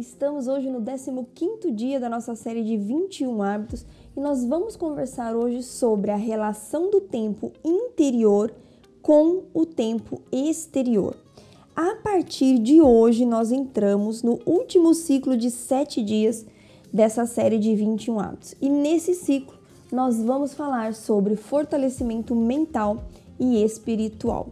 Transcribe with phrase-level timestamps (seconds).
[0.00, 3.84] Estamos hoje no 15º dia da nossa série de 21 hábitos
[4.16, 8.50] e nós vamos conversar hoje sobre a relação do tempo interior
[9.02, 11.14] com o tempo exterior.
[11.76, 16.46] A partir de hoje, nós entramos no último ciclo de sete dias
[16.90, 18.54] dessa série de 21 hábitos.
[18.58, 19.58] E nesse ciclo,
[19.92, 23.04] nós vamos falar sobre fortalecimento mental
[23.38, 24.48] e espiritual.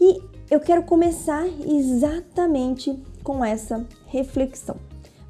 [0.00, 4.76] E eu quero começar exatamente com essa reflexão.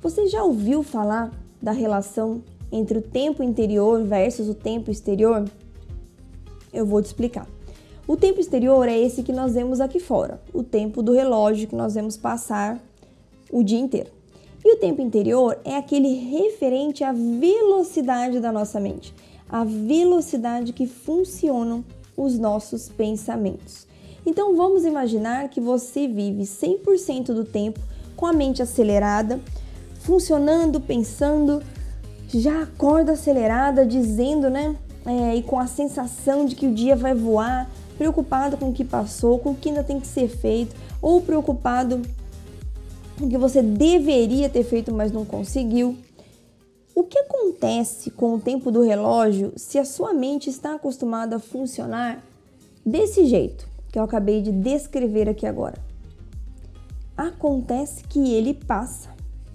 [0.03, 1.31] Você já ouviu falar
[1.61, 5.45] da relação entre o tempo interior versus o tempo exterior?
[6.73, 7.47] Eu vou te explicar.
[8.09, 11.77] O tempo exterior é esse que nós vemos aqui fora, o tempo do relógio que
[11.77, 12.81] nós vemos passar
[13.53, 14.11] o dia inteiro.
[14.65, 19.15] E o tempo interior é aquele referente à velocidade da nossa mente,
[19.49, 21.85] a velocidade que funcionam
[22.17, 23.87] os nossos pensamentos.
[24.25, 27.81] Então vamos imaginar que você vive 100% do tempo
[28.21, 29.41] com a mente acelerada,
[30.01, 31.63] funcionando, pensando,
[32.29, 34.77] já acorda acelerada, dizendo, né?
[35.07, 38.85] É, e com a sensação de que o dia vai voar, preocupado com o que
[38.85, 42.03] passou, com o que ainda tem que ser feito, ou preocupado
[43.19, 45.97] com o que você deveria ter feito, mas não conseguiu.
[46.95, 51.41] O que acontece com o tempo do relógio se a sua mente está acostumada a
[51.41, 52.23] funcionar
[52.85, 55.90] desse jeito que eu acabei de descrever aqui agora?
[57.17, 59.11] Acontece que ele passa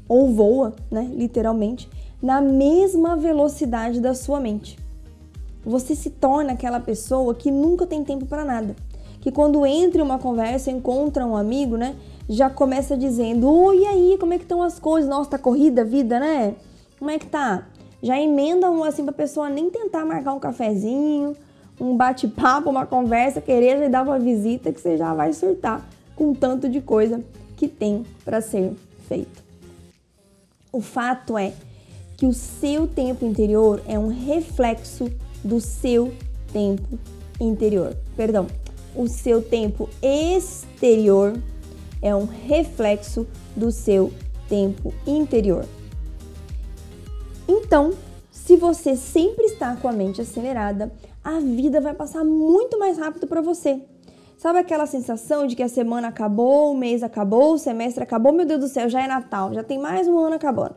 [0.08, 1.90] ou voa, né, literalmente,
[2.22, 4.78] na mesma velocidade da sua mente.
[5.66, 8.76] Você se torna aquela pessoa que nunca tem tempo para nada,
[9.20, 11.96] que quando entra em uma conversa, encontra um amigo, né,
[12.30, 15.10] já começa dizendo: "Oi, e aí, como é que estão as coisas?
[15.10, 16.56] Nossa, tá corrida a vida, né?
[17.00, 17.68] Como é que tá?"
[18.02, 21.36] Já emenda um assim pra pessoa nem tentar marcar um cafezinho,
[21.80, 26.34] um bate-papo, uma conversa, querer já dar uma visita que você já vai surtar com
[26.34, 27.24] tanto de coisa
[27.56, 28.74] que tem para ser
[29.08, 29.44] feito.
[30.72, 31.54] O fato é
[32.18, 35.12] que o seu tempo interior é um reflexo
[35.44, 36.14] do seu
[36.52, 36.98] tempo
[37.40, 37.96] interior.
[38.16, 38.48] Perdão,
[38.96, 41.34] o seu tempo exterior
[42.02, 44.12] é um reflexo do seu
[44.48, 45.66] tempo interior.
[47.48, 47.94] Então,
[48.32, 50.92] se você sempre está com a mente acelerada,
[51.24, 53.82] a vida vai passar muito mais rápido para você.
[54.46, 58.46] Sabe aquela sensação de que a semana acabou, o mês acabou, o semestre acabou, meu
[58.46, 60.76] Deus do céu, já é Natal, já tem mais um ano acabando.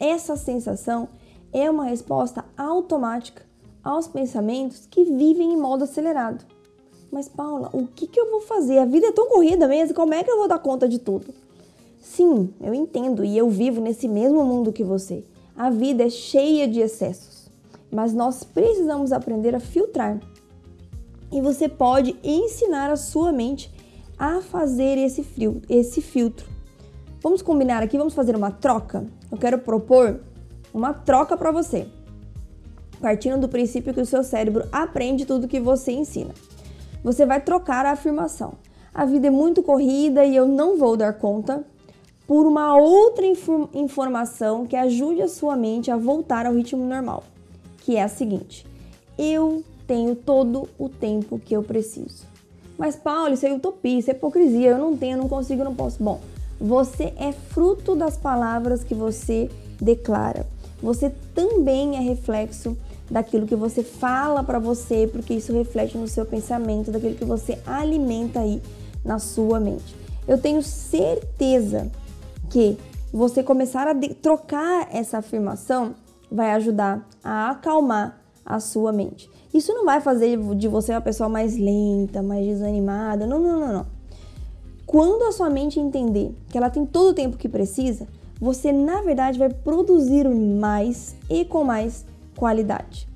[0.00, 1.08] Essa sensação
[1.52, 3.44] é uma resposta automática
[3.84, 6.44] aos pensamentos que vivem em modo acelerado.
[7.08, 8.80] Mas Paula, o que, que eu vou fazer?
[8.80, 11.32] A vida é tão corrida mesmo, como é que eu vou dar conta de tudo?
[12.00, 15.22] Sim, eu entendo e eu vivo nesse mesmo mundo que você.
[15.56, 17.48] A vida é cheia de excessos,
[17.88, 20.18] mas nós precisamos aprender a filtrar
[21.32, 23.70] e você pode ensinar a sua mente
[24.18, 26.48] a fazer esse, frio, esse filtro.
[27.22, 29.06] Vamos combinar aqui, vamos fazer uma troca?
[29.30, 30.20] Eu quero propor
[30.72, 31.86] uma troca para você,
[33.00, 36.34] partindo do princípio que o seu cérebro aprende tudo que você ensina.
[37.02, 38.54] Você vai trocar a afirmação.
[38.94, 41.64] A vida é muito corrida e eu não vou dar conta
[42.26, 43.24] por uma outra
[43.74, 47.22] informação que ajude a sua mente a voltar ao ritmo normal,
[47.78, 48.66] que é a seguinte:
[49.18, 52.24] eu tenho todo o tempo que eu preciso.
[52.78, 54.70] Mas, Paulo, isso é utopia, isso é hipocrisia.
[54.70, 56.02] Eu não tenho, eu não consigo, eu não posso.
[56.02, 56.20] Bom,
[56.60, 60.46] você é fruto das palavras que você declara.
[60.82, 62.76] Você também é reflexo
[63.10, 67.58] daquilo que você fala para você, porque isso reflete no seu pensamento, daquilo que você
[67.66, 68.60] alimenta aí
[69.04, 69.94] na sua mente.
[70.26, 71.90] Eu tenho certeza
[72.50, 72.76] que
[73.12, 75.94] você começar a trocar essa afirmação
[76.30, 79.30] vai ajudar a acalmar a sua mente.
[79.56, 83.26] Isso não vai fazer de você uma pessoa mais lenta, mais desanimada.
[83.26, 83.86] Não, não, não, não.
[84.84, 88.06] Quando a sua mente entender que ela tem todo o tempo que precisa,
[88.38, 92.04] você na verdade vai produzir mais e com mais
[92.36, 93.08] qualidade.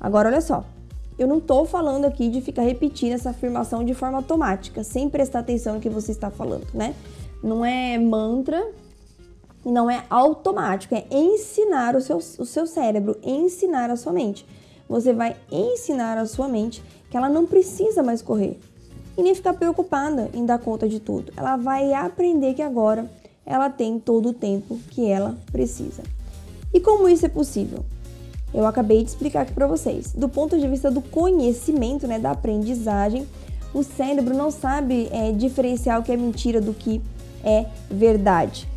[0.00, 0.64] Agora olha só,
[1.18, 5.40] eu não estou falando aqui de ficar repetindo essa afirmação de forma automática, sem prestar
[5.40, 6.94] atenção no que você está falando, né?
[7.42, 8.64] Não é mantra
[9.64, 14.44] não é automático, é ensinar o seu, o seu cérebro, ensinar a sua mente
[14.92, 18.58] você vai ensinar a sua mente que ela não precisa mais correr
[19.16, 21.32] e nem ficar preocupada em dar conta de tudo.
[21.36, 23.10] Ela vai aprender que agora
[23.44, 26.02] ela tem todo o tempo que ela precisa.
[26.72, 27.84] E como isso é possível?
[28.54, 30.12] eu acabei de explicar aqui para vocês.
[30.12, 33.26] Do ponto de vista do conhecimento, né, da aprendizagem,
[33.72, 37.00] o cérebro não sabe é, diferenciar o que é mentira do que
[37.42, 38.68] é verdade.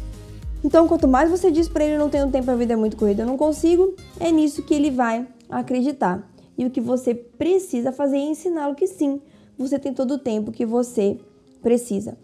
[0.63, 3.23] Então, quanto mais você diz para ele, não tenho tempo, a vida é muito corrida,
[3.23, 6.29] eu não consigo, é nisso que ele vai acreditar.
[6.57, 9.21] E o que você precisa fazer é ensiná-lo que sim,
[9.57, 11.19] você tem todo o tempo que você
[11.61, 12.17] precisa.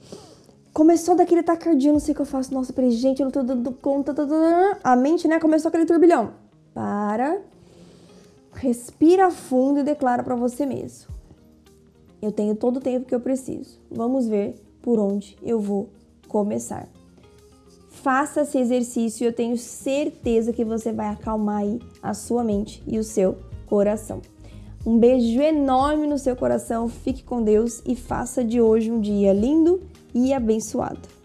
[0.73, 3.43] Começou daquele tacardia, não sei o que eu faço, nossa, peraí, gente, eu não tô
[3.43, 4.15] dando conta.
[4.83, 6.31] A mente, né, começou aquele turbilhão.
[6.73, 7.41] Para,
[8.53, 11.11] respira fundo e declara para você mesmo.
[12.21, 13.79] Eu tenho todo o tempo que eu preciso.
[13.89, 15.89] Vamos ver por onde eu vou
[16.27, 16.87] começar.
[18.01, 22.97] Faça esse exercício eu tenho certeza que você vai acalmar aí a sua mente e
[22.97, 23.37] o seu
[23.67, 24.21] coração.
[24.83, 29.31] Um beijo enorme no seu coração, fique com Deus e faça de hoje um dia
[29.31, 29.79] lindo
[30.15, 31.20] e abençoado.